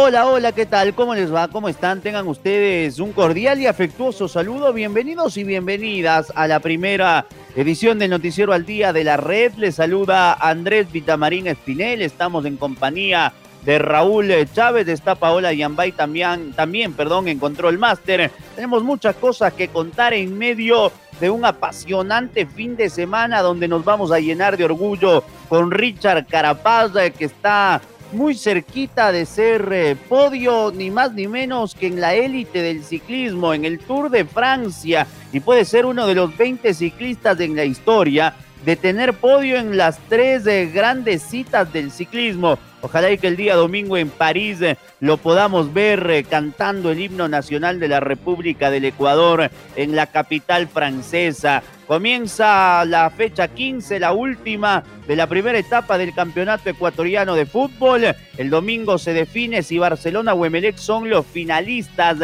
[0.00, 0.94] Hola, hola, ¿qué tal?
[0.94, 1.48] ¿Cómo les va?
[1.48, 2.00] ¿Cómo están?
[2.00, 4.72] Tengan ustedes un cordial y afectuoso saludo.
[4.72, 7.26] Bienvenidos y bienvenidas a la primera
[7.56, 9.54] edición del Noticiero al Día de la Red.
[9.54, 12.00] Les saluda Andrés Vitamarín Espinel.
[12.02, 13.32] Estamos en compañía
[13.64, 18.30] de Raúl Chávez, está Paola Yambay también, también, perdón, encontró el máster.
[18.54, 23.84] Tenemos muchas cosas que contar en medio de un apasionante fin de semana donde nos
[23.84, 27.80] vamos a llenar de orgullo con Richard Carapaz, que está
[28.12, 32.84] muy cerquita de ser eh, podio, ni más ni menos que en la élite del
[32.84, 37.56] ciclismo, en el Tour de Francia, y puede ser uno de los 20 ciclistas en
[37.56, 42.58] la historia de tener podio en las tres eh, grandes citas del ciclismo.
[42.80, 47.26] Ojalá y que el día domingo en París eh, lo podamos ver cantando el himno
[47.26, 51.62] nacional de la República del Ecuador en la capital francesa.
[51.88, 58.14] Comienza la fecha 15, la última de la primera etapa del Campeonato Ecuatoriano de Fútbol.
[58.36, 62.18] El domingo se define si Barcelona o Emelec son los finalistas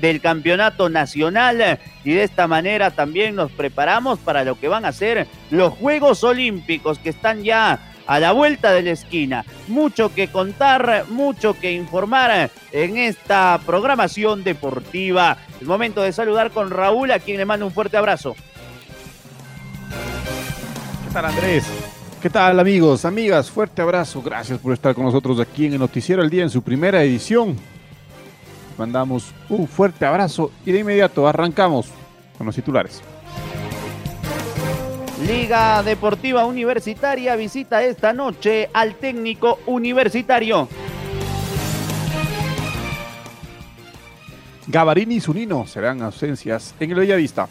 [0.00, 4.92] del Campeonato Nacional y de esta manera también nos preparamos para lo que van a
[4.92, 9.42] ser los Juegos Olímpicos que están ya a la vuelta de la esquina.
[9.68, 15.38] Mucho que contar, mucho que informar en esta programación deportiva.
[15.58, 18.36] Es momento de saludar con Raúl, a quien le mando un fuerte abrazo.
[21.06, 21.64] ¿Qué tal Andrés?
[22.20, 23.50] ¿Qué tal amigos, amigas?
[23.50, 24.20] Fuerte abrazo.
[24.20, 27.56] Gracias por estar con nosotros aquí en el Noticiero al Día en su primera edición.
[28.76, 31.86] Mandamos un fuerte abrazo y de inmediato arrancamos
[32.36, 33.02] con los titulares.
[35.26, 40.68] Liga Deportiva Universitaria visita esta noche al técnico universitario.
[44.66, 47.48] Gavarini y Zunino serán ausencias en el Bellavista.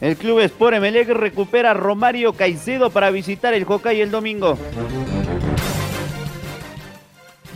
[0.00, 4.56] El club Sport Emelec recupera a Romario Caicedo para visitar el Hockey el domingo.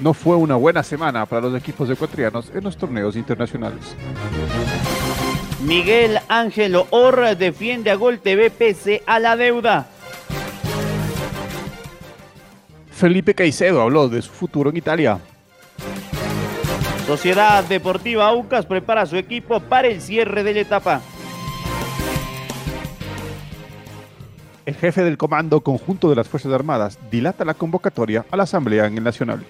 [0.00, 3.96] No fue una buena semana para los equipos ecuatorianos en los torneos internacionales.
[5.64, 9.86] Miguel Ángelo Orr defiende a Gol TV pese a la deuda.
[12.90, 15.18] Felipe Caicedo habló de su futuro en Italia.
[17.06, 21.00] Sociedad Deportiva Aucas prepara su equipo para el cierre de la etapa.
[24.66, 28.86] el jefe del Comando Conjunto de las Fuerzas Armadas dilata la convocatoria a la Asamblea
[28.86, 29.44] en el Nacional.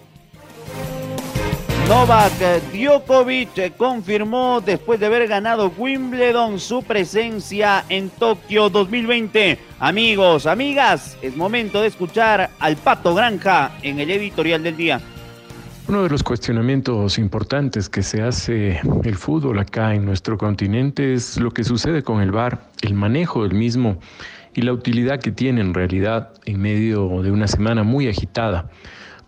[1.88, 2.32] Novak
[2.72, 9.58] Djokovic confirmó después de haber ganado Wimbledon su presencia en Tokio 2020.
[9.80, 15.00] Amigos, amigas, es momento de escuchar al Pato Granja en el editorial del día.
[15.86, 21.38] Uno de los cuestionamientos importantes que se hace el fútbol acá en nuestro continente es
[21.38, 23.98] lo que sucede con el VAR, el manejo del mismo
[24.54, 28.70] y la utilidad que tiene en realidad en medio de una semana muy agitada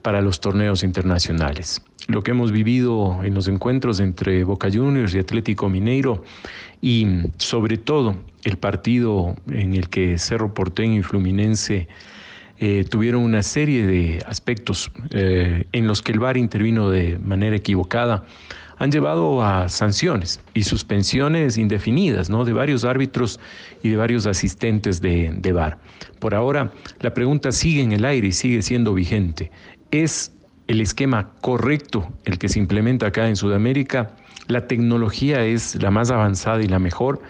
[0.00, 1.82] para los torneos internacionales.
[2.08, 6.22] Lo que hemos vivido en los encuentros entre Boca Juniors y Atlético Mineiro
[6.80, 7.06] y
[7.38, 11.88] sobre todo el partido en el que Cerro Porteño y Fluminense
[12.58, 17.56] eh, tuvieron una serie de aspectos eh, en los que el VAR intervino de manera
[17.56, 18.24] equivocada
[18.78, 22.44] han llevado a sanciones y suspensiones indefinidas ¿no?
[22.44, 23.40] de varios árbitros
[23.82, 25.78] y de varios asistentes de, de VAR.
[26.18, 29.50] Por ahora, la pregunta sigue en el aire y sigue siendo vigente.
[29.90, 30.35] ¿Es
[30.66, 34.10] el esquema correcto el que se implementa acá en Sudamérica?
[34.48, 37.22] ¿La tecnología es la más avanzada y la mejor?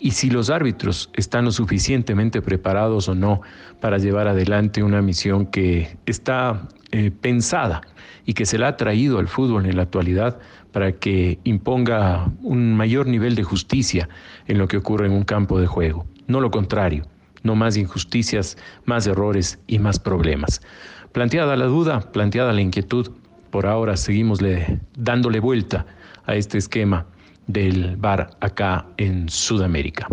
[0.00, 3.42] y si los árbitros están lo suficientemente preparados o no
[3.80, 7.82] para llevar adelante una misión que está eh, pensada
[8.24, 10.38] y que se la ha traído al fútbol en la actualidad
[10.72, 14.08] para que imponga un mayor nivel de justicia
[14.46, 16.06] en lo que ocurre en un campo de juego.
[16.26, 17.06] No lo contrario,
[17.42, 20.62] no más injusticias, más errores y más problemas.
[21.12, 23.10] Planteada la duda, planteada la inquietud,
[23.50, 24.38] por ahora seguimos
[24.96, 25.86] dándole vuelta
[26.24, 27.06] a este esquema
[27.48, 30.06] del bar acá en Sudamérica.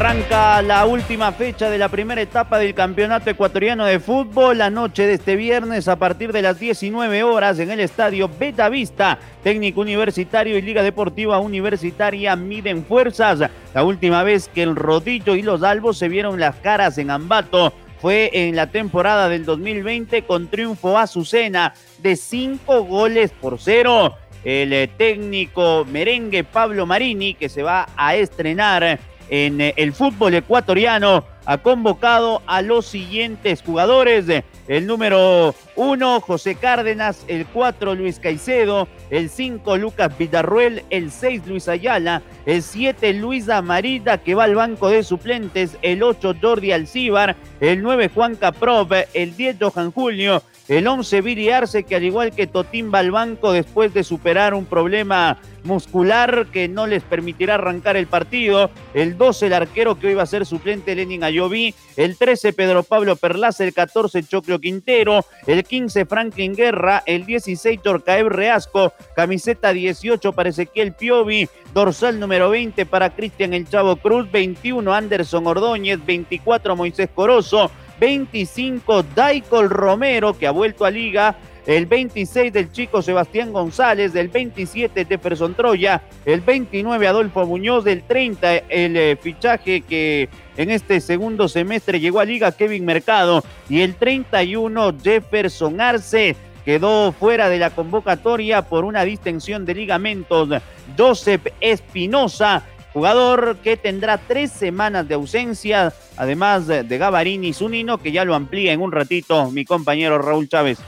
[0.00, 5.06] Arranca la última fecha de la primera etapa del Campeonato Ecuatoriano de Fútbol la noche
[5.06, 9.18] de este viernes a partir de las 19 horas en el estadio Beta Vista.
[9.42, 13.40] Técnico Universitario y Liga Deportiva Universitaria miden fuerzas.
[13.74, 17.74] La última vez que el Rodillo y los Albos se vieron las caras en Ambato
[18.00, 24.16] fue en la temporada del 2020 con triunfo a Azucena de 5 goles por cero.
[24.42, 28.98] El eh, técnico merengue Pablo Marini, que se va a estrenar
[29.30, 34.26] en eh, el fútbol ecuatoriano, ha convocado a los siguientes jugadores.
[34.68, 41.42] El número uno, José Cárdenas, el cuatro, Luis Caicedo, el cinco, Lucas Villarruel, el seis,
[41.46, 46.72] Luis Ayala, el siete, Luis Amarita, que va al banco de suplentes, el ocho, Jordi
[46.72, 52.04] Alcíbar, el nueve, Juan Caprov, el diez, Johan Julio, el 11 Viri Arce, que al
[52.04, 57.02] igual que Totín va al banco después de superar un problema muscular que no les
[57.02, 58.70] permitirá arrancar el partido.
[58.94, 61.74] El 12 el arquero que hoy va a ser suplente Lenin Ayoví.
[61.96, 63.64] El 13 Pedro Pablo Perlaza.
[63.64, 65.24] El 14 Choclo Quintero.
[65.46, 67.02] El 15 Franklin Guerra.
[67.04, 68.92] El 16 Torcaeb Reasco.
[69.16, 71.48] Camiseta 18 para Ezequiel Piovi.
[71.74, 74.30] Dorsal número 20 para Cristian El Chavo Cruz.
[74.30, 75.98] 21 Anderson Ordóñez.
[76.06, 77.70] 24 Moisés Corozo.
[78.00, 81.36] 25 Daicol Romero, que ha vuelto a liga.
[81.66, 88.02] El 26 del chico Sebastián González, del 27 Jefferson Troya, el 29 Adolfo Muñoz, del
[88.02, 93.82] 30 el eh, fichaje que en este segundo semestre llegó a liga Kevin Mercado y
[93.82, 100.48] el 31 Jefferson Arce quedó fuera de la convocatoria por una distensión de ligamentos.
[100.96, 108.12] Joseph Espinosa jugador que tendrá tres semanas de ausencia, además de Gavarini y Zunino, que
[108.12, 110.78] ya lo amplía en un ratito mi compañero Raúl Chávez.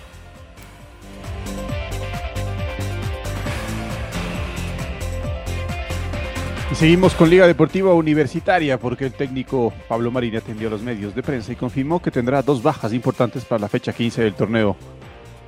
[6.75, 11.23] Seguimos con Liga Deportiva Universitaria porque el técnico Pablo Marín atendió a los medios de
[11.23, 14.75] prensa y confirmó que tendrá dos bajas importantes para la fecha 15 del torneo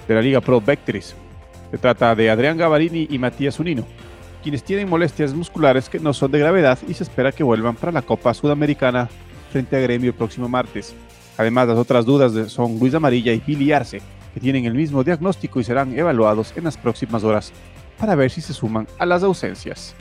[0.06, 1.16] de la Liga Pro Vectris.
[1.72, 3.84] Se trata de Adrián Gavarini y Matías Zunino
[4.44, 7.90] quienes tienen molestias musculares que no son de gravedad y se espera que vuelvan para
[7.90, 9.08] la Copa Sudamericana
[9.50, 10.94] frente a Gremio el próximo martes.
[11.38, 14.02] Además, las otras dudas son Luis Amarilla y Billy Arce,
[14.34, 17.54] que tienen el mismo diagnóstico y serán evaluados en las próximas horas
[17.98, 19.94] para ver si se suman a las ausencias.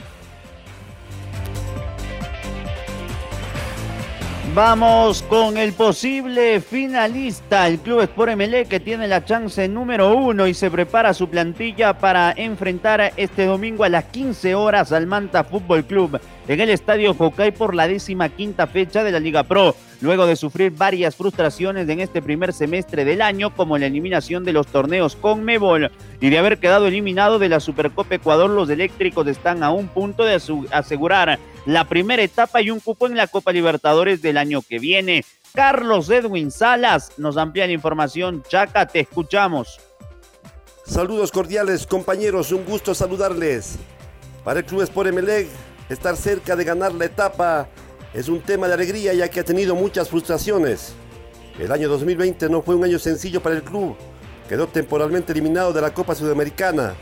[4.54, 10.46] Vamos con el posible finalista, el Club Sport MLE que tiene la chance número uno
[10.46, 15.42] y se prepara su plantilla para enfrentar este domingo a las 15 horas al Manta
[15.42, 19.74] Fútbol Club en el Estadio Jocay por la décima quinta fecha de la Liga Pro,
[20.00, 24.52] luego de sufrir varias frustraciones en este primer semestre del año, como la eliminación de
[24.52, 25.90] los torneos con Mebol
[26.20, 30.22] y de haber quedado eliminado de la Supercopa Ecuador, los eléctricos están a un punto
[30.22, 30.40] de
[30.70, 35.24] asegurar la primera etapa y un cupo en la Copa Libertadores del año que viene.
[35.54, 38.42] Carlos Edwin Salas nos amplía la información.
[38.48, 39.80] Chaca, te escuchamos.
[40.84, 43.76] Saludos cordiales, compañeros, un gusto saludarles.
[44.44, 45.48] Para el Club Sport Emelec,
[45.88, 47.68] estar cerca de ganar la etapa
[48.12, 50.94] es un tema de alegría ya que ha tenido muchas frustraciones.
[51.58, 53.96] El año 2020 no fue un año sencillo para el club.
[54.48, 56.94] Quedó temporalmente eliminado de la Copa Sudamericana.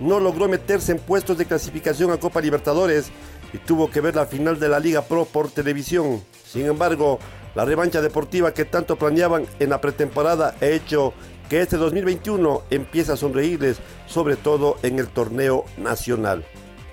[0.00, 3.10] No logró meterse en puestos de clasificación a Copa Libertadores
[3.52, 6.22] y tuvo que ver la final de la Liga Pro por televisión.
[6.44, 7.18] Sin embargo,
[7.54, 11.12] la revancha deportiva que tanto planeaban en la pretemporada ha hecho
[11.48, 16.44] que este 2021 empiece a sonreírles, sobre todo en el torneo nacional.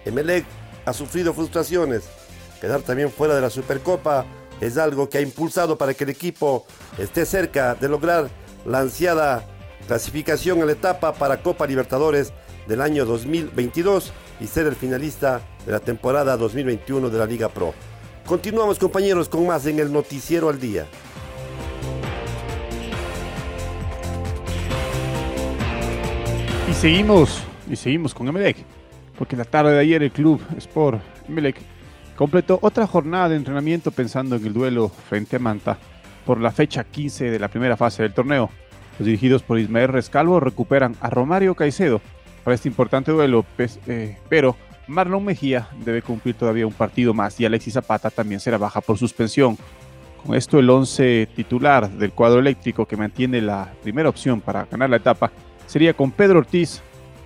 [0.05, 0.45] Emelec
[0.85, 2.03] ha sufrido frustraciones.
[2.61, 4.25] Quedar también fuera de la Supercopa
[4.61, 6.65] es algo que ha impulsado para que el equipo
[6.97, 8.29] esté cerca de lograr
[8.65, 9.45] la ansiada
[9.87, 12.31] clasificación en la etapa para Copa Libertadores
[12.67, 17.73] del año 2022 y ser el finalista de la temporada 2021 de la Liga Pro.
[18.25, 20.85] Continuamos compañeros con más en el Noticiero al Día.
[26.69, 28.57] Y seguimos, y seguimos con Emelec,
[29.17, 31.57] porque la tarde de ayer el club Sport Emelec
[32.15, 35.77] completó otra jornada de entrenamiento pensando en el duelo frente a Manta
[36.25, 38.49] por la fecha 15 de la primera fase del torneo.
[38.97, 42.01] Los dirigidos por Ismael Rescalvo recuperan a Romario Caicedo
[42.43, 44.55] para este importante duelo, eh, pero
[44.87, 48.97] Marlon Mejía debe cumplir todavía un partido más y Alexis Zapata también será baja por
[48.97, 49.57] suspensión.
[50.23, 54.89] Con esto el 11 titular del cuadro eléctrico que mantiene la primera opción para ganar
[54.89, 55.31] la etapa
[55.67, 56.81] sería con Pedro Ortiz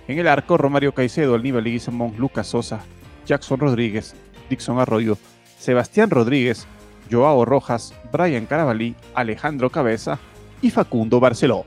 [0.08, 2.80] en el arco, Romario Caicedo, Aníbal Leguizamón, Lucas Sosa,
[3.26, 4.14] Jackson Rodríguez,
[4.48, 5.16] Dixon Arroyo,
[5.58, 6.66] Sebastián Rodríguez,
[7.10, 10.18] Joao Rojas, Brian Carabalí, Alejandro Cabeza
[10.62, 11.64] y Facundo Barceló.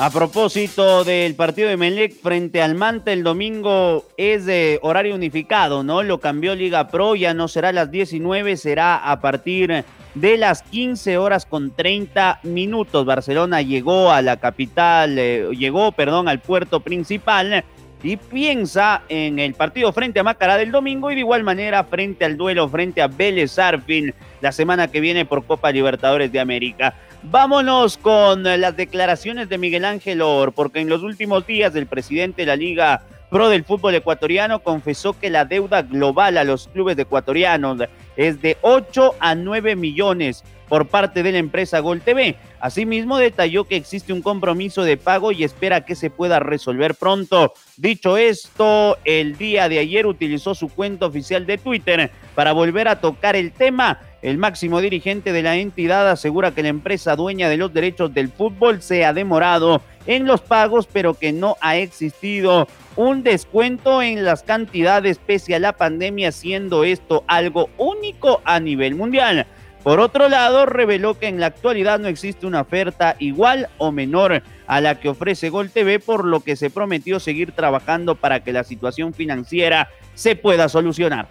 [0.00, 5.82] A propósito del partido de Melec frente al Manta el domingo es de horario unificado,
[5.82, 6.04] ¿no?
[6.04, 10.62] Lo cambió Liga Pro, ya no será a las 19, será a partir de las
[10.62, 13.06] 15 horas con 30 minutos.
[13.06, 17.64] Barcelona llegó a la capital, eh, llegó, perdón, al puerto principal
[18.00, 22.24] y piensa en el partido frente a Macará del domingo y de igual manera frente
[22.24, 26.94] al duelo frente a Vélez Arfin la semana que viene por Copa Libertadores de América.
[27.22, 32.42] Vámonos con las declaraciones de Miguel Ángel Or, porque en los últimos días el presidente
[32.42, 36.98] de la Liga Pro del fútbol ecuatoriano confesó que la deuda global a los clubes
[36.98, 37.82] ecuatorianos
[38.16, 42.36] es de 8 a 9 millones por parte de la empresa Gol TV.
[42.60, 47.52] Asimismo, detalló que existe un compromiso de pago y espera que se pueda resolver pronto.
[47.76, 53.00] Dicho esto, el día de ayer utilizó su cuenta oficial de Twitter para volver a
[53.00, 57.56] tocar el tema el máximo dirigente de la entidad asegura que la empresa dueña de
[57.56, 62.66] los derechos del fútbol se ha demorado en los pagos, pero que no ha existido
[62.96, 68.96] un descuento en las cantidades pese a la pandemia, siendo esto algo único a nivel
[68.96, 69.46] mundial.
[69.84, 74.42] Por otro lado, reveló que en la actualidad no existe una oferta igual o menor
[74.66, 78.52] a la que ofrece Gol TV, por lo que se prometió seguir trabajando para que
[78.52, 81.28] la situación financiera se pueda solucionar.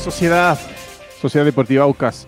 [0.00, 0.58] Sociedad,
[1.20, 2.26] Sociedad Deportiva Aucas,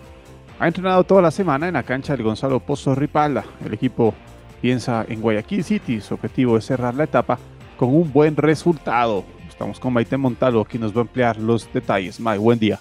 [0.59, 3.43] ha entrenado toda la semana en la cancha del Gonzalo Pozo Ripalda.
[3.65, 4.13] El equipo
[4.61, 5.99] piensa en Guayaquil City.
[5.99, 7.39] Su objetivo es cerrar la etapa
[7.75, 9.25] con un buen resultado.
[9.49, 12.19] Estamos con Maite Montalvo, quien nos va a emplear los detalles.
[12.19, 12.79] May, buen día.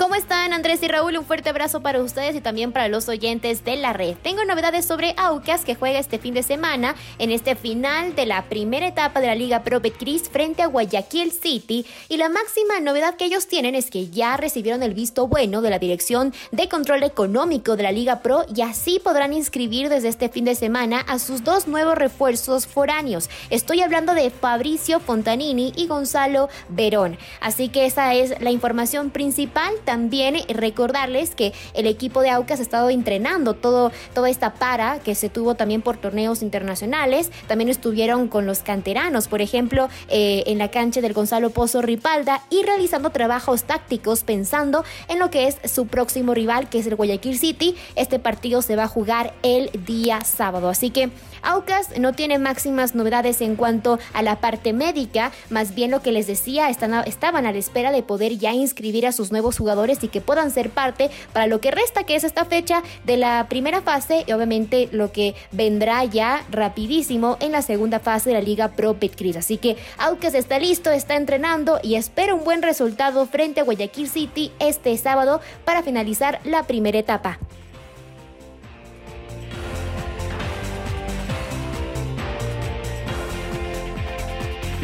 [0.00, 1.18] ¿Cómo están Andrés y Raúl?
[1.18, 4.16] Un fuerte abrazo para ustedes y también para los oyentes de la red.
[4.22, 8.48] Tengo novedades sobre Aucas que juega este fin de semana en este final de la
[8.48, 13.16] primera etapa de la Liga Pro Betcris frente a Guayaquil City y la máxima novedad
[13.16, 17.02] que ellos tienen es que ya recibieron el visto bueno de la Dirección de Control
[17.02, 21.18] Económico de la Liga Pro y así podrán inscribir desde este fin de semana a
[21.18, 23.28] sus dos nuevos refuerzos foráneos.
[23.50, 27.18] Estoy hablando de Fabricio Fontanini y Gonzalo Verón.
[27.42, 32.62] Así que esa es la información principal también recordarles que el equipo de Aucas ha
[32.62, 37.32] estado entrenando todo, toda esta para que se tuvo también por torneos internacionales.
[37.48, 42.40] También estuvieron con los canteranos, por ejemplo, eh, en la cancha del Gonzalo Pozo Ripalda
[42.50, 46.94] y realizando trabajos tácticos pensando en lo que es su próximo rival, que es el
[46.94, 47.74] Guayaquil City.
[47.96, 50.68] Este partido se va a jugar el día sábado.
[50.68, 51.10] Así que
[51.42, 56.12] Aucas no tiene máximas novedades en cuanto a la parte médica, más bien lo que
[56.12, 59.79] les decía, están estaban a la espera de poder ya inscribir a sus nuevos jugadores
[59.88, 63.46] y que puedan ser parte para lo que resta, que es esta fecha de la
[63.48, 68.42] primera fase y obviamente lo que vendrá ya rapidísimo en la segunda fase de la
[68.42, 69.36] Liga Pro Betcris.
[69.36, 74.08] Así que Aucas está listo, está entrenando y espera un buen resultado frente a Guayaquil
[74.08, 77.38] City este sábado para finalizar la primera etapa.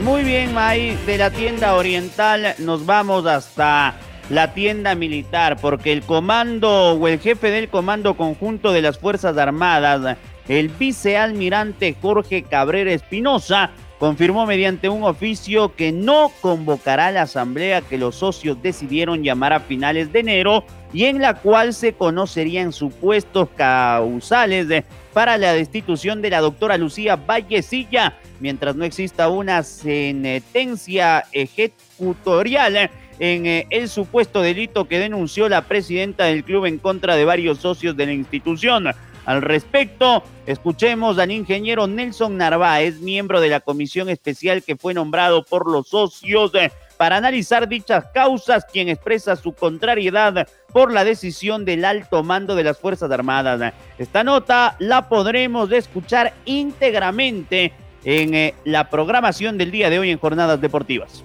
[0.03, 3.97] Muy bien, May, de la tienda oriental nos vamos hasta
[4.28, 9.37] la tienda militar, porque el comando o el jefe del comando conjunto de las Fuerzas
[9.38, 10.16] Armadas,
[10.49, 17.99] el vicealmirante Jorge Cabrera Espinosa, confirmó mediante un oficio que no convocará la asamblea que
[17.99, 23.49] los socios decidieron llamar a finales de enero y en la cual se conocerían supuestos
[23.56, 32.90] causales para la destitución de la doctora Lucía Vallecilla, mientras no exista una sentencia ejecutorial
[33.18, 37.58] en eh, el supuesto delito que denunció la presidenta del club en contra de varios
[37.58, 38.88] socios de la institución.
[39.26, 45.44] Al respecto, escuchemos al ingeniero Nelson Narváez, miembro de la comisión especial que fue nombrado
[45.44, 51.64] por los socios eh, para analizar dichas causas, quien expresa su contrariedad por la decisión
[51.64, 53.75] del alto mando de las Fuerzas Armadas.
[53.99, 57.73] Esta nota la podremos escuchar íntegramente
[58.04, 61.25] en eh, la programación del día de hoy en Jornadas Deportivas.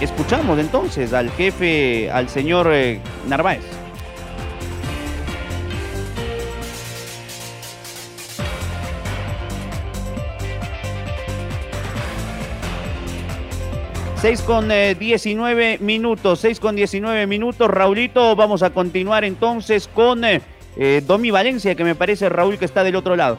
[0.00, 3.62] Escuchamos entonces al jefe, al señor eh, Narváez.
[14.20, 17.70] Seis con 19 eh, minutos, seis con 19 minutos.
[17.70, 20.42] Raulito, vamos a continuar entonces con eh,
[21.06, 23.38] Domi Valencia, que me parece Raúl que está del otro lado.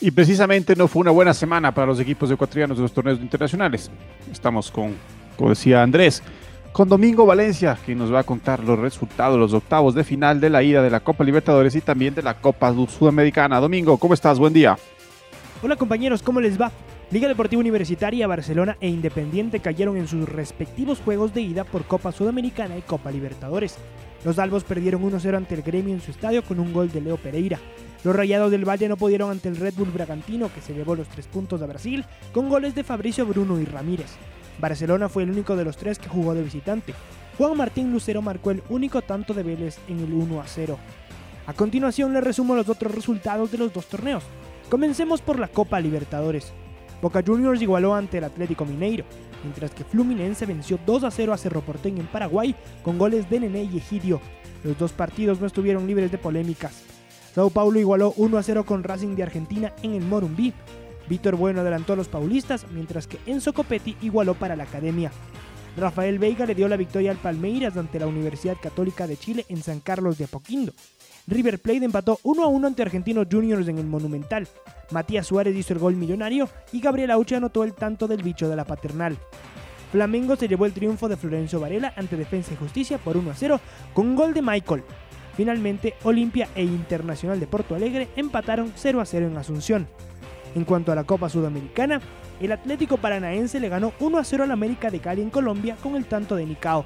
[0.00, 3.88] Y precisamente no fue una buena semana para los equipos ecuatorianos de los torneos internacionales.
[4.32, 4.94] Estamos con
[5.36, 6.22] como decía Andrés,
[6.72, 10.50] con Domingo Valencia, quien nos va a contar los resultados, los octavos de final de
[10.50, 13.60] la ida de la Copa Libertadores y también de la Copa Sudamericana.
[13.60, 14.38] Domingo, ¿cómo estás?
[14.38, 14.76] Buen día.
[15.62, 16.72] Hola compañeros, ¿cómo les va?
[17.10, 22.10] Liga Deportiva Universitaria, Barcelona e Independiente cayeron en sus respectivos juegos de ida por Copa
[22.10, 23.76] Sudamericana y Copa Libertadores.
[24.24, 27.18] Los albos perdieron 1-0 ante el gremio en su estadio con un gol de Leo
[27.18, 27.60] Pereira.
[28.02, 31.08] Los Rayados del Valle no pudieron ante el Red Bull Bragantino, que se llevó los
[31.08, 34.16] tres puntos a Brasil, con goles de Fabricio Bruno y Ramírez.
[34.58, 36.94] Barcelona fue el único de los tres que jugó de visitante.
[37.36, 40.78] Juan Martín Lucero marcó el único tanto de Vélez en el 1 0.
[41.46, 44.24] A continuación les resumo los otros resultados de los dos torneos.
[44.70, 46.52] Comencemos por la Copa Libertadores.
[47.02, 49.04] Boca Juniors igualó ante el Atlético Mineiro,
[49.42, 53.40] mientras que Fluminense venció 2 a 0 a Cerro Porteño en Paraguay con goles de
[53.40, 54.20] Nené y Egidio.
[54.62, 56.82] Los dos partidos no estuvieron libres de polémicas.
[57.34, 60.54] Sao Paulo igualó 1 a 0 con Racing de Argentina en el Morumbí.
[61.08, 65.10] Víctor Bueno adelantó a los paulistas, mientras que Enzo Copetti igualó para la academia.
[65.76, 69.62] Rafael Veiga le dio la victoria al Palmeiras ante la Universidad Católica de Chile en
[69.62, 70.72] San Carlos de Apoquindo.
[71.26, 74.46] River Plate empató 1 a 1 ante Argentinos Juniors en el Monumental.
[74.90, 78.56] Matías Suárez hizo el gol millonario y Gabriel Auche anotó el tanto del bicho de
[78.56, 79.16] la paternal.
[79.90, 83.34] Flamengo se llevó el triunfo de Florencio Varela ante Defensa y Justicia por 1 a
[83.34, 83.60] 0
[83.94, 84.82] con un gol de Michael.
[85.36, 89.88] Finalmente, Olimpia e Internacional de Porto Alegre empataron 0 a 0 en Asunción.
[90.54, 92.00] En cuanto a la Copa Sudamericana,
[92.40, 95.96] el Atlético Paranaense le ganó 1 a 0 al América de Cali en Colombia con
[95.96, 96.84] el tanto de Nicao.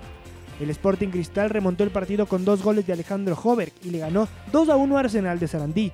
[0.61, 4.27] El Sporting Cristal remontó el partido con dos goles de Alejandro Hoberg y le ganó
[4.53, 5.93] 2 a 1 a Arsenal de Sarandí.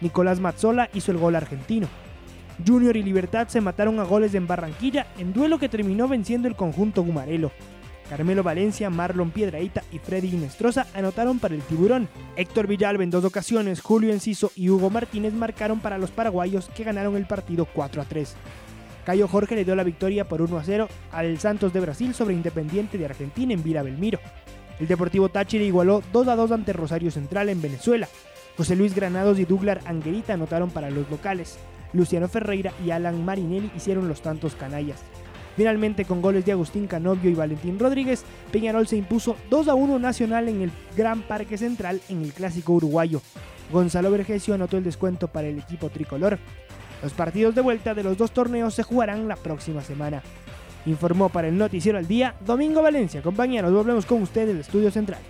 [0.00, 1.88] Nicolás Mazzola hizo el gol argentino.
[2.64, 6.54] Junior y Libertad se mataron a goles en Barranquilla en duelo que terminó venciendo el
[6.54, 7.50] conjunto Gumarelo.
[8.08, 12.08] Carmelo Valencia, Marlon Piedraíta y Freddy Inestrosa anotaron para el Tiburón.
[12.36, 16.84] Héctor Villalba en dos ocasiones, Julio Enciso y Hugo Martínez marcaron para los paraguayos que
[16.84, 18.34] ganaron el partido 4 a 3.
[19.04, 22.34] Cayo Jorge le dio la victoria por 1 a 0 al Santos de Brasil sobre
[22.34, 24.18] Independiente de Argentina en Vila Belmiro.
[24.80, 28.08] El Deportivo Táchira igualó 2 a 2 ante Rosario Central en Venezuela.
[28.56, 31.58] José Luis Granados y Douglas Anguerita anotaron para los locales.
[31.92, 35.02] Luciano Ferreira y Alan Marinelli hicieron los tantos canallas.
[35.56, 39.98] Finalmente, con goles de Agustín Canovio y Valentín Rodríguez, Peñarol se impuso 2 a 1
[39.98, 43.20] nacional en el Gran Parque Central en el Clásico Uruguayo.
[43.72, 46.38] Gonzalo Vergesio anotó el descuento para el equipo tricolor.
[47.02, 50.22] Los partidos de vuelta de los dos torneos se jugarán la próxima semana.
[50.86, 53.22] Informó para el Noticiero al Día Domingo Valencia.
[53.22, 55.20] Compañeros, volvemos con ustedes del Estudio Central.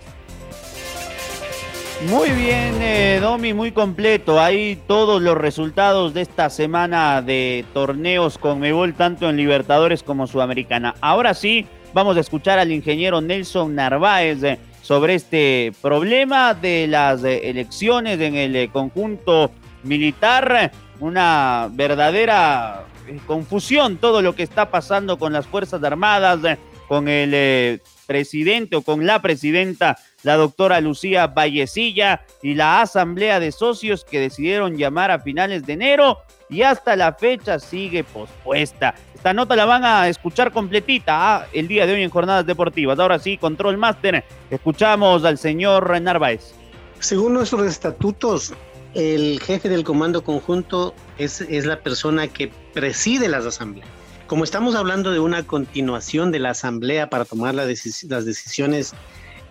[2.03, 4.39] Muy bien, eh, Domi, muy completo.
[4.39, 10.27] Ahí todos los resultados de esta semana de torneos con Mebol, tanto en Libertadores como
[10.27, 10.93] Sudamericana.
[11.01, 17.23] Ahora sí, vamos a escuchar al ingeniero Nelson Narváez eh, sobre este problema de las
[17.23, 19.51] eh, elecciones en el conjunto
[19.83, 22.85] militar una verdadera
[23.25, 26.39] confusión todo lo que está pasando con las Fuerzas Armadas,
[26.87, 33.51] con el presidente o con la presidenta, la doctora Lucía Vallecilla, y la asamblea de
[33.51, 36.17] socios que decidieron llamar a finales de enero
[36.49, 38.95] y hasta la fecha sigue pospuesta.
[39.13, 42.97] Esta nota la van a escuchar completita ah, el día de hoy en Jornadas Deportivas.
[42.97, 46.53] Ahora sí, Control Master, escuchamos al señor Narváez.
[46.99, 48.53] Según nuestros estatutos,
[48.95, 53.87] el jefe del comando conjunto es, es la persona que preside las asambleas.
[54.25, 58.95] Como estamos hablando de una continuación de la asamblea para tomar las decisiones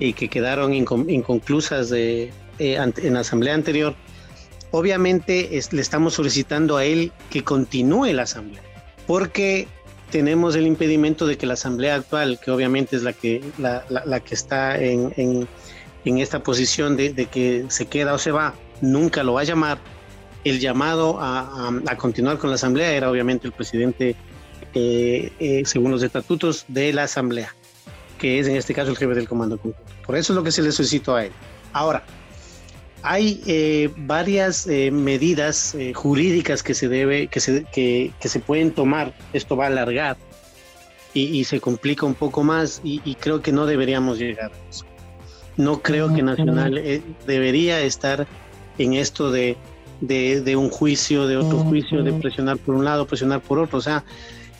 [0.01, 3.95] eh, que quedaron inconclusas de, eh, en la asamblea anterior,
[4.71, 8.63] obviamente le estamos solicitando a él que continúe la asamblea,
[9.07, 9.69] porque
[10.11, 14.21] tenemos el impedimento de que la asamblea actual, que obviamente es la que, la, la,
[14.21, 15.13] que está en,
[16.05, 19.79] en, esta posición de, que se queda o se va, nunca lo va a llamar.
[20.45, 24.15] El llamado a, continuar con la asamblea era obviamente el presidente,
[24.75, 27.55] eh, eh, según los estatutos de la asamblea,
[28.25, 29.93] que es en este caso el jefe del comando conjunto.
[30.07, 31.33] Por eso es lo que se le solicitó a él.
[31.75, 32.03] Ahora,
[33.03, 39.13] hay eh, varias medidas jurídicas que se debe, que se, que, se pueden tomar.
[39.35, 40.17] Esto va a alargar
[41.13, 44.87] y, se complica un poco más y, creo que no deberíamos llegar a eso.
[45.59, 46.81] No creo que Nacional
[47.27, 48.27] debería estar
[48.79, 49.59] en esto de,
[50.01, 53.77] de, un juicio, de otro juicio, de presionar por un lado, presionar por otro.
[53.77, 54.03] O sea,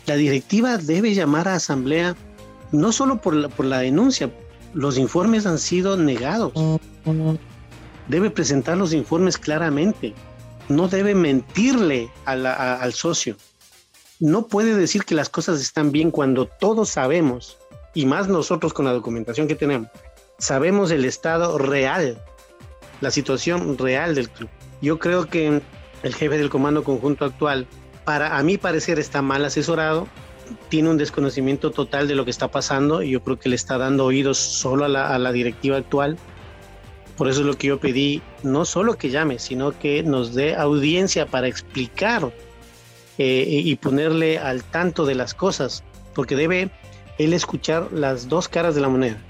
[0.05, 2.15] la directiva debe llamar a asamblea
[2.75, 4.31] no solo por la, por la denuncia,
[4.73, 6.53] los informes han sido negados.
[8.09, 10.15] Debe presentar los informes claramente.
[10.69, 13.37] No debe mentirle al socio.
[14.21, 17.59] No puede decir que las cosas están bien cuando todos sabemos,
[17.95, 19.89] y más nosotros con la documentación que tenemos,
[20.39, 22.21] sabemos el estado real
[23.01, 24.49] la situación real del club.
[24.81, 25.61] Yo creo que
[26.03, 27.67] el jefe del comando conjunto actual,
[28.05, 30.09] para a mi parecer, está mal asesorado,
[30.69, 33.79] tiene un desconocimiento total de lo que está pasando y yo creo que le está
[33.79, 36.17] dando oídos solo a la, directiva actual.
[37.17, 40.57] Por eso es lo que yo pedí, no solo que llame, sino que nos dé
[40.57, 42.33] audiencia para explicar
[43.19, 46.71] eh, y ponerle al tanto de las cosas, porque debe
[47.19, 49.23] él escuchar las dos caras de la moneda.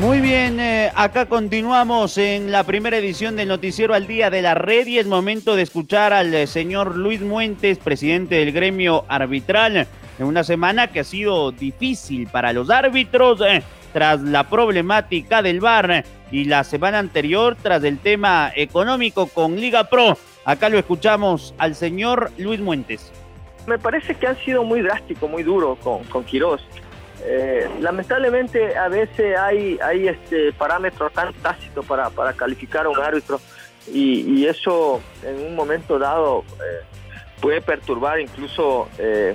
[0.00, 4.54] Muy bien, eh, acá continuamos en la primera edición del Noticiero al Día de la
[4.54, 9.88] Red y es momento de escuchar al eh, señor Luis Muentes, presidente del gremio arbitral,
[10.20, 15.58] en una semana que ha sido difícil para los árbitros eh, tras la problemática del
[15.58, 20.16] VAR y la semana anterior tras el tema económico con Liga Pro.
[20.44, 23.10] Acá lo escuchamos al señor Luis Muentes.
[23.66, 26.64] Me parece que han sido muy drásticos, muy duros con, con Quirós.
[27.24, 32.98] Eh, lamentablemente a veces hay, hay este parámetros tan tácitos para, para calificar a un
[33.00, 33.40] árbitro
[33.92, 36.84] y, eso en un momento dado eh,
[37.40, 39.34] puede perturbar incluso eh,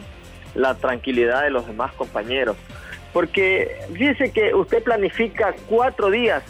[0.55, 2.55] la tranquilidad de los demás compañeros.
[3.11, 6.43] Porque dice que usted planifica cuatro días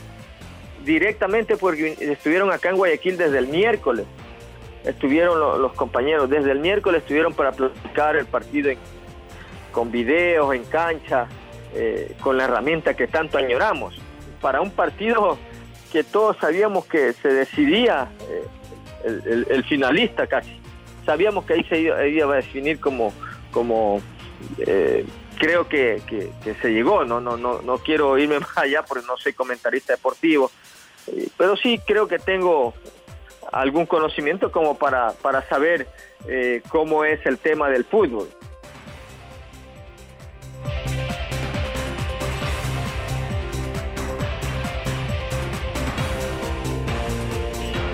[0.86, 4.06] directamente porque estuvieron acá en Guayaquil desde el miércoles.
[4.86, 8.78] Estuvieron los, compañeros, desde el miércoles estuvieron para planificar el partido en,
[9.74, 11.28] con videos en cancha,
[11.76, 14.00] eh, con la herramienta que tanto añoramos.
[14.40, 15.38] Para un partido
[15.92, 20.58] que todos sabíamos que se decidía eh, el, finalista casi.
[21.06, 23.12] Sabíamos que ahí se iba, a definir como,
[23.52, 24.02] como
[24.60, 25.06] eh,
[25.38, 26.02] creo que,
[26.62, 27.04] se llegó.
[27.04, 30.52] No, no, no, no quiero irme más allá porque no soy comentarista deportivo,
[31.38, 32.74] pero sí creo que tengo
[33.52, 35.88] algún conocimiento como para, para saber
[36.70, 38.30] cómo es el tema del fútbol.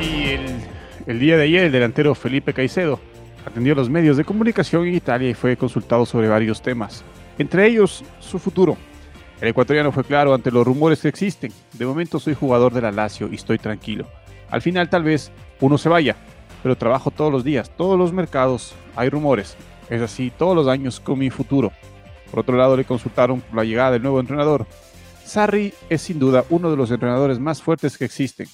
[0.02, 0.40] Y
[1.08, 3.00] el, día de ayer, el delantero Felipe Caicedo
[3.46, 7.04] atendió a los medios de comunicación en Italia y fue consultado sobre varios temas,
[7.38, 8.78] entre ellos su futuro.
[9.42, 11.52] El ecuatoriano fue claro ante los rumores que existen.
[11.74, 14.06] De momento soy jugador de la Lazio y estoy tranquilo.
[14.50, 16.16] Al final tal vez uno se vaya,
[16.62, 19.56] pero trabajo todos los días, todos los mercados, hay rumores.
[19.90, 21.72] Es así todos los años con mi futuro.
[22.30, 24.66] Por otro lado, le consultaron por la llegada del nuevo entrenador.
[25.26, 28.48] Sarri es sin duda uno de los entrenadores más fuertes que existen.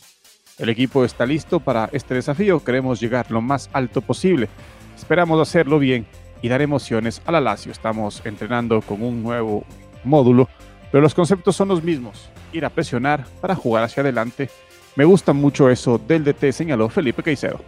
[0.57, 4.47] El equipo está listo para este desafío, queremos llegar lo más alto posible.
[4.95, 6.05] Esperamos hacerlo bien
[6.41, 7.71] y dar emociones a la Lazio.
[7.71, 9.65] Estamos entrenando con un nuevo
[10.03, 10.47] módulo,
[10.91, 12.29] pero los conceptos son los mismos.
[12.53, 14.49] Ir a presionar para jugar hacia adelante.
[14.95, 17.59] Me gusta mucho eso del DT, señaló Felipe Caicedo.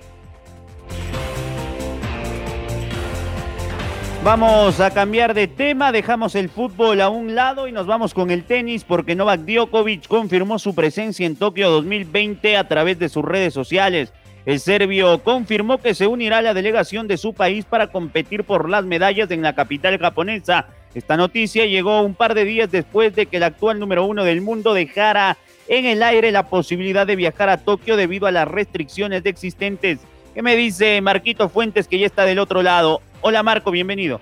[4.27, 8.29] Vamos a cambiar de tema, dejamos el fútbol a un lado y nos vamos con
[8.29, 13.23] el tenis porque Novak Djokovic confirmó su presencia en Tokio 2020 a través de sus
[13.23, 14.11] redes sociales.
[14.45, 18.69] El serbio confirmó que se unirá a la delegación de su país para competir por
[18.69, 20.67] las medallas en la capital japonesa.
[20.93, 24.41] Esta noticia llegó un par de días después de que el actual número uno del
[24.41, 25.37] mundo dejara
[25.69, 29.99] en el aire la posibilidad de viajar a Tokio debido a las restricciones existentes.
[30.37, 33.01] ¿Qué me dice Marquito Fuentes que ya está del otro lado?
[33.21, 34.21] Hola Marco, bienvenido.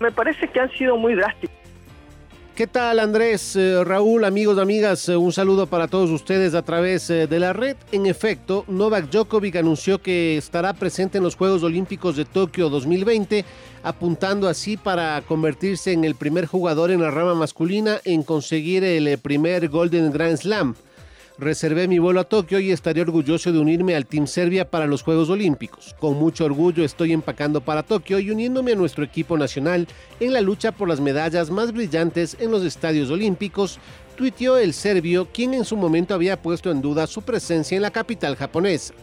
[0.00, 1.54] Me parece que han sido muy drásticos.
[2.56, 5.08] ¿Qué tal Andrés, eh, Raúl, amigos, amigas?
[5.08, 7.76] Eh, un saludo para todos ustedes a través eh, de la red.
[7.92, 13.44] En efecto, Novak Djokovic anunció que estará presente en los Juegos Olímpicos de Tokio 2020,
[13.84, 19.16] apuntando así para convertirse en el primer jugador en la rama masculina en conseguir el
[19.18, 20.74] primer Golden Grand Slam.
[21.36, 25.02] Reservé mi vuelo a Tokio y estaré orgulloso de unirme al Team Serbia para los
[25.02, 25.96] Juegos Olímpicos.
[25.98, 29.88] Con mucho orgullo estoy empacando para Tokio y uniéndome a nuestro equipo nacional
[30.20, 33.80] en la lucha por las medallas más brillantes en los estadios olímpicos,
[34.16, 37.90] tuiteó el serbio, quien en su momento había puesto en duda su presencia en la
[37.90, 38.94] capital japonesa.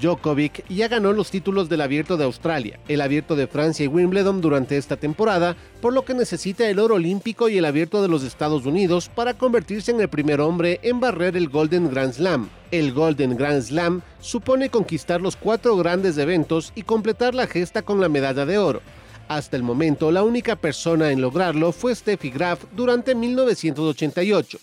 [0.00, 4.40] Djokovic ya ganó los títulos del Abierto de Australia, el Abierto de Francia y Wimbledon
[4.40, 8.22] durante esta temporada, por lo que necesita el oro olímpico y el Abierto de los
[8.22, 12.48] Estados Unidos para convertirse en el primer hombre en barrer el Golden Grand Slam.
[12.70, 18.00] El Golden Grand Slam supone conquistar los cuatro grandes eventos y completar la gesta con
[18.00, 18.80] la medalla de oro.
[19.28, 24.58] Hasta el momento, la única persona en lograrlo fue Steffi Graf durante 1988.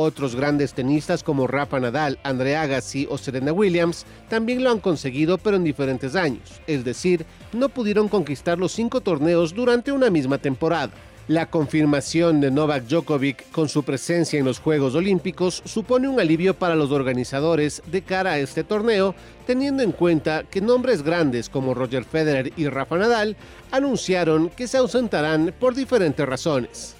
[0.00, 5.38] Otros grandes tenistas como Rafa Nadal, Andre Agassi o Serena Williams también lo han conseguido
[5.38, 10.38] pero en diferentes años, es decir, no pudieron conquistar los cinco torneos durante una misma
[10.38, 10.92] temporada.
[11.26, 16.54] La confirmación de Novak Djokovic con su presencia en los Juegos Olímpicos supone un alivio
[16.54, 19.16] para los organizadores de cara a este torneo,
[19.48, 23.36] teniendo en cuenta que nombres grandes como Roger Federer y Rafa Nadal
[23.72, 26.94] anunciaron que se ausentarán por diferentes razones.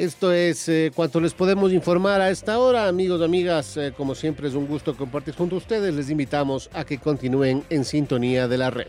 [0.00, 3.76] Esto es eh, cuanto les podemos informar a esta hora, amigos, amigas.
[3.76, 5.92] Eh, como siempre es un gusto compartir junto a ustedes.
[5.92, 8.86] Les invitamos a que continúen en sintonía de la red.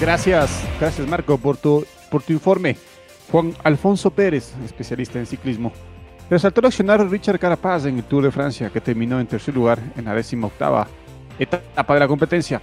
[0.00, 2.78] Gracias, gracias Marco por tu, por tu informe.
[3.30, 5.70] Juan Alfonso Pérez, especialista en ciclismo.
[6.30, 9.78] Resaltó el accionario Richard Carapaz en el Tour de Francia, que terminó en tercer lugar
[9.98, 10.88] en la décima octava
[11.38, 12.58] etapa de la competencia,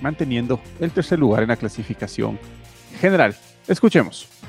[0.00, 2.36] manteniendo el tercer lugar en la clasificación
[3.00, 3.36] general.
[3.68, 4.41] Escuchemos.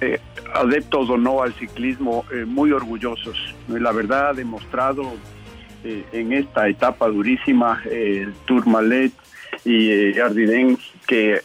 [0.00, 0.18] Eh,
[0.54, 3.36] adeptos o no al ciclismo, eh, muy orgullosos.
[3.68, 5.12] La verdad ha demostrado
[5.84, 9.12] eh, en esta etapa durísima, el Tour Malet
[9.64, 11.42] y Ardiden, que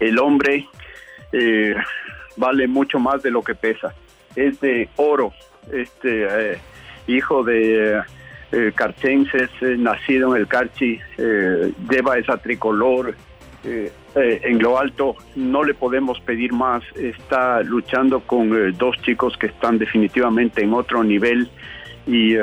[0.00, 0.66] el hombre
[2.36, 3.94] vale mucho más de lo que pesa.
[4.34, 5.32] Es de oro,
[5.70, 6.58] este
[7.06, 8.00] hijo de
[8.74, 10.98] carchenses, nacido en el Carchi,
[11.90, 13.14] lleva esa tricolor,
[14.18, 16.82] eh, eh, en lo alto no le podemos pedir más.
[16.96, 21.48] Está luchando con eh, dos chicos que están definitivamente en otro nivel
[22.06, 22.34] y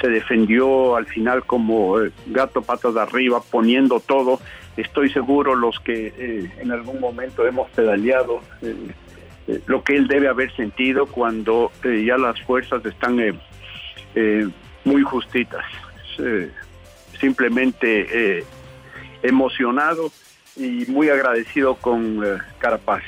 [0.00, 4.38] se defendió al final como gato patas de arriba, poniendo todo.
[4.76, 8.40] Estoy seguro los que en algún momento hemos pedaleado
[9.66, 13.16] lo que él debe haber sentido cuando ya las fuerzas están
[14.84, 15.64] muy justitas.
[17.18, 18.44] simplemente
[19.24, 20.12] emocionado
[20.56, 23.02] y muy agradecido con eh, Carapaz.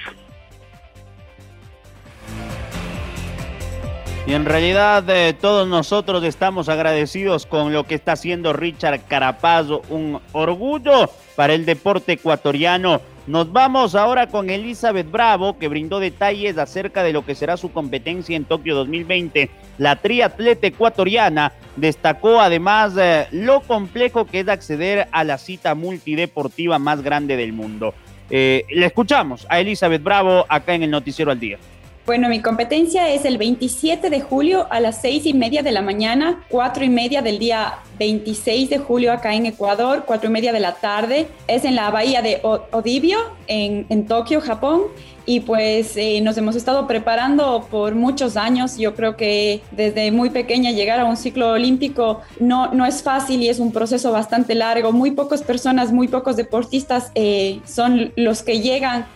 [4.26, 9.66] Y en realidad eh, todos nosotros estamos agradecidos con lo que está haciendo Richard Carapaz,
[9.90, 13.02] un orgullo para el deporte ecuatoriano.
[13.26, 17.72] Nos vamos ahora con Elizabeth Bravo, que brindó detalles acerca de lo que será su
[17.72, 19.48] competencia en Tokio 2020.
[19.78, 26.78] La triatleta ecuatoriana destacó además eh, lo complejo que es acceder a la cita multideportiva
[26.78, 27.94] más grande del mundo.
[28.28, 31.58] Eh, le escuchamos a Elizabeth Bravo acá en el Noticiero al Día.
[32.06, 35.80] Bueno, mi competencia es el 27 de julio a las 6 y media de la
[35.80, 40.52] mañana, 4 y media del día 26 de julio acá en Ecuador, 4 y media
[40.52, 41.28] de la tarde.
[41.48, 44.82] Es en la bahía de Odibio, en, en Tokio, Japón.
[45.24, 48.76] Y pues eh, nos hemos estado preparando por muchos años.
[48.76, 53.40] Yo creo que desde muy pequeña llegar a un ciclo olímpico no, no es fácil
[53.40, 54.92] y es un proceso bastante largo.
[54.92, 59.06] Muy pocas personas, muy pocos deportistas eh, son los que llegan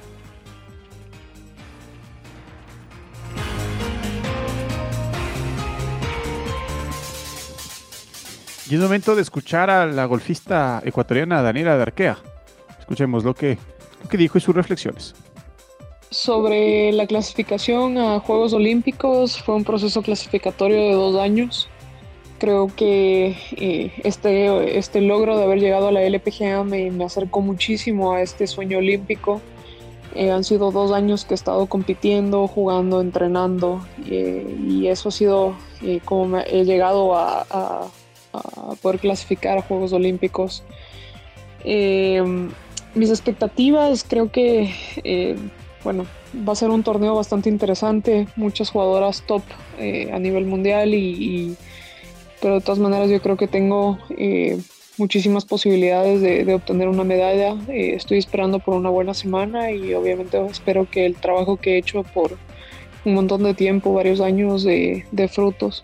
[8.70, 12.18] Y es momento de escuchar a la golfista ecuatoriana Daniela Darquea.
[12.78, 13.57] Escuchemos lo que,
[14.02, 15.14] lo que dijo y sus reflexiones.
[16.11, 21.68] Sobre la clasificación a Juegos Olímpicos, fue un proceso clasificatorio de dos años.
[22.38, 27.40] Creo que eh, este, este logro de haber llegado a la LPGA me, me acercó
[27.40, 29.40] muchísimo a este sueño olímpico.
[30.14, 35.12] Eh, han sido dos años que he estado compitiendo, jugando, entrenando eh, y eso ha
[35.12, 35.54] sido
[36.04, 37.88] como me he llegado a
[38.82, 40.62] poder clasificar a Juegos Olímpicos.
[41.64, 42.22] Eh,
[42.94, 45.36] mis expectativas creo que, eh,
[45.84, 46.06] bueno,
[46.46, 49.42] va a ser un torneo bastante interesante, muchas jugadoras top
[49.78, 51.56] eh, a nivel mundial y,
[52.40, 53.98] pero de todas maneras yo creo que tengo
[54.96, 57.56] muchísimas posibilidades de, obtener una medalla.
[57.68, 62.02] estoy esperando por una buena semana y obviamente espero que el trabajo que he hecho
[62.02, 62.36] por
[63.04, 65.82] un montón de tiempo, varios años de frutos.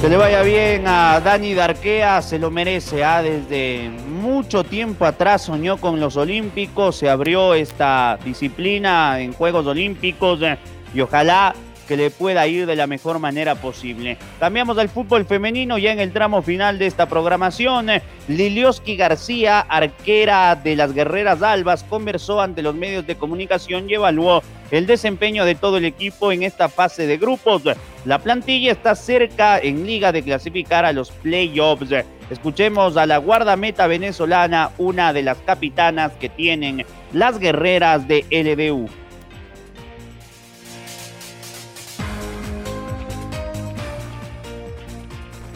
[0.00, 3.04] Que le vaya bien a Dani Darquea, se lo merece.
[3.04, 3.22] ¿ah?
[3.22, 10.40] Desde mucho tiempo atrás soñó con los Olímpicos, se abrió esta disciplina en Juegos Olímpicos
[10.40, 10.56] eh,
[10.94, 11.54] y ojalá
[11.90, 14.16] que le pueda ir de la mejor manera posible.
[14.38, 17.88] Cambiamos al fútbol femenino ya en el tramo final de esta programación.
[18.28, 24.40] Lilioski García, arquera de las Guerreras Albas, conversó ante los medios de comunicación y evaluó
[24.70, 27.62] el desempeño de todo el equipo en esta fase de grupos.
[28.04, 31.90] La plantilla está cerca en liga de clasificar a los playoffs.
[32.30, 38.88] Escuchemos a la guardameta venezolana, una de las capitanas que tienen las guerreras de LDU.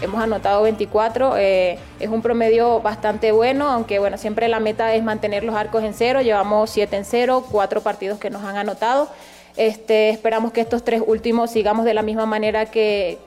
[0.03, 5.03] Hemos anotado 24, eh, es un promedio bastante bueno, aunque bueno, siempre la meta es
[5.03, 9.09] mantener los arcos en cero, llevamos 7 en cero, cuatro partidos que nos han anotado.
[9.57, 13.19] Este, esperamos que estos tres últimos sigamos de la misma manera que,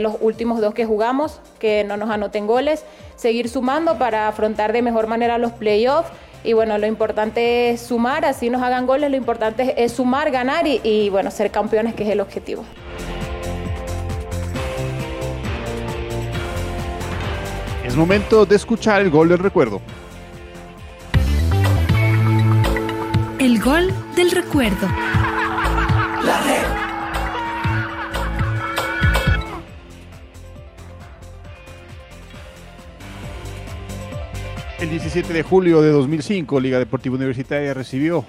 [0.00, 2.84] los últimos dos que jugamos, que no nos anoten goles,
[3.16, 6.10] seguir sumando para afrontar de mejor manera los playoffs.
[6.44, 10.66] Y bueno, lo importante es sumar, así nos hagan goles, lo importante es sumar, ganar
[10.68, 12.64] y, y bueno, ser campeones, que es el objetivo.
[17.96, 19.80] Es momento de escuchar el gol del recuerdo.
[23.38, 24.86] El gol del recuerdo.
[26.22, 26.66] La red.
[34.78, 38.26] El 17 de julio de 2005, Liga Deportiva Universitaria recibió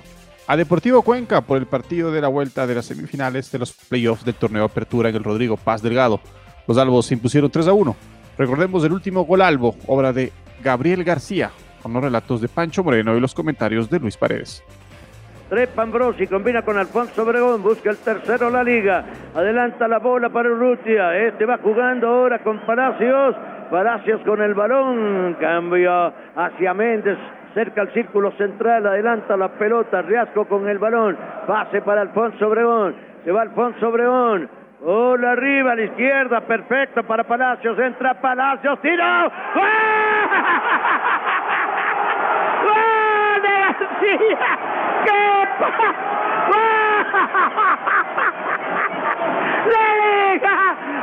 [0.47, 4.23] a Deportivo Cuenca por el partido de la vuelta de las semifinales de los playoffs
[4.23, 6.21] del torneo Apertura en el Rodrigo Paz Delgado.
[6.69, 8.16] Los albos se impusieron 3 a 1.
[8.37, 10.31] Recordemos el último gol albo, obra de
[10.63, 11.49] Gabriel García,
[11.81, 14.63] con los relatos de Pancho Moreno y los comentarios de Luis Paredes.
[15.49, 20.51] Trepa Ambrosi, combina con Alfonso Obregón, busca el tercero la liga, adelanta la bola para
[20.51, 23.35] Urrutia, este va jugando ahora con Palacios,
[23.71, 27.17] Palacios con el balón, cambio hacia Méndez,
[27.53, 32.95] cerca al círculo central, adelanta la pelota, Riasco con el balón, pase para Alfonso Obregón,
[33.23, 34.49] se va Alfonso Obregón,
[34.89, 39.03] Hola arriba a la izquierda, perfecto para Palacios, entra Palacios, tiro.
[39.03, 39.31] ¡Gol!
[42.63, 44.57] ¡Gol de García!
[45.03, 45.11] ¡Qué
[49.67, 50.55] ¡Le liga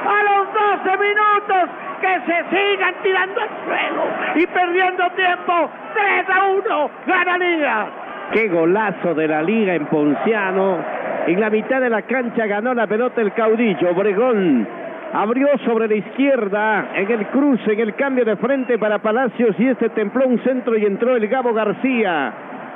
[0.06, 1.68] a los 12 minutos
[2.00, 5.68] que se sigan tirando al suelo y perdiendo tiempo!
[5.92, 7.86] 3 a 1, gana Liga.
[8.32, 12.86] Qué golazo de la Liga en Ponciano en la mitad de la cancha ganó la
[12.86, 13.90] pelota el caudillo.
[13.90, 14.66] Obregón
[15.12, 19.68] abrió sobre la izquierda en el cruce, en el cambio de frente para Palacios y
[19.68, 22.32] este templó un centro y entró el Gabo García.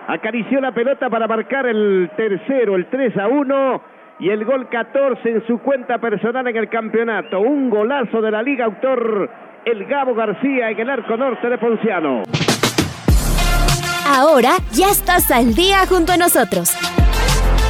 [0.07, 3.83] Acarició la pelota para marcar el tercero, el 3 a 1
[4.21, 7.41] y el gol 14 en su cuenta personal en el campeonato.
[7.41, 9.29] Un golazo de la Liga Autor,
[9.67, 12.23] el Gabo García en el arco norte de Ponciano.
[14.07, 16.88] Ahora ya estás al día junto a nosotros.